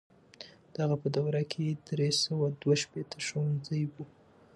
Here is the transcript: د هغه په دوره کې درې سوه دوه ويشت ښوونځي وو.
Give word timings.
د 0.73 0.75
هغه 0.83 0.95
په 1.01 1.07
دوره 1.15 1.41
کې 1.51 1.65
درې 1.89 2.09
سوه 2.23 2.45
دوه 2.61 2.67
ويشت 2.71 3.11
ښوونځي 3.25 3.83
وو. 3.91 4.03